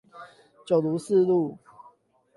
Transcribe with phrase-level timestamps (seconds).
[0.65, 1.59] 九如四路